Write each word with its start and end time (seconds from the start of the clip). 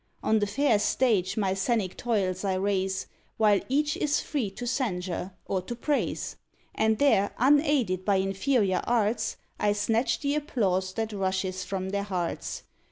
On 0.23 0.39
the 0.39 0.47
fair 0.47 0.79
stage 0.79 1.37
my 1.37 1.53
scenic 1.53 1.95
toils 1.95 2.43
I 2.43 2.55
raise, 2.55 3.05
While 3.37 3.59
each 3.69 3.95
is 3.97 4.19
free 4.19 4.49
to 4.49 4.65
censure 4.65 5.33
or 5.45 5.61
to 5.61 5.75
praise; 5.75 6.37
And 6.73 6.97
there, 6.97 7.35
unaided 7.37 8.03
by 8.03 8.15
inferior 8.15 8.81
arts, 8.87 9.37
I 9.59 9.73
snatch 9.73 10.19
the 10.21 10.33
applause 10.33 10.93
that 10.93 11.13
rushes 11.13 11.63
from 11.63 11.89
their 11.89 12.01
hearts. 12.01 12.63